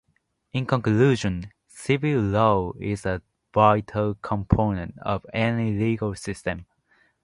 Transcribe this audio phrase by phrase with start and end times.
[0.51, 3.21] In conclusion, civil law is a
[3.53, 6.65] vital component of any legal system.